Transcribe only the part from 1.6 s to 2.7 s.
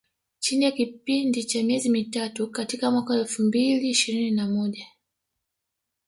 miezi mitatu